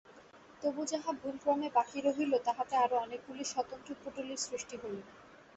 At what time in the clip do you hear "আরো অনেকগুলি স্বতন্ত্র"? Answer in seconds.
2.75-3.91